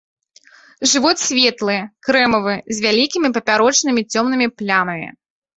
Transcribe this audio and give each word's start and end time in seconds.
Жывот 0.93 1.21
светлы, 1.23 1.75
крэмавы, 2.07 2.55
з 2.79 2.85
вялікімі 2.87 3.33
папярочнымі 3.39 4.01
цёмнымі 4.15 4.47
плямамі. 4.65 5.07